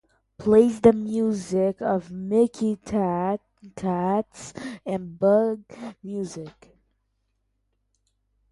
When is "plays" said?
0.43-0.81